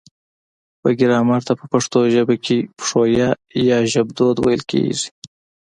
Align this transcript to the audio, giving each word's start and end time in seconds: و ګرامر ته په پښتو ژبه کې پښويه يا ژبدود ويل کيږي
و 0.83 0.85
ګرامر 0.99 1.41
ته 1.47 1.53
په 1.59 1.65
پښتو 1.73 1.99
ژبه 2.13 2.35
کې 2.45 2.57
پښويه 2.77 3.29
يا 3.69 3.77
ژبدود 3.93 4.35
ويل 4.39 4.61
کيږي 4.71 5.07